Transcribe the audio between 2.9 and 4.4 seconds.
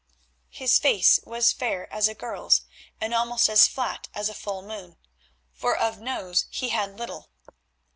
and almost as flat as a